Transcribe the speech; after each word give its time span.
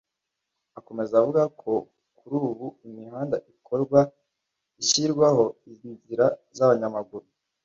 Akomeza 0.79 1.13
avuga 1.21 1.41
ko 1.61 1.71
kuri 2.17 2.35
ubu 2.47 2.67
imihanda 2.87 3.37
ikorwa 3.51 3.99
ishyirwaho 4.81 5.45
inzira 5.69 6.25
z’abanyamaguru 6.55 7.27